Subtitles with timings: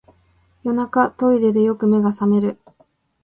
[0.63, 2.59] 夜中、トイレでよく目が覚める